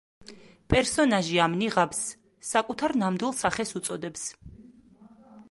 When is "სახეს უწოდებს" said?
3.43-4.27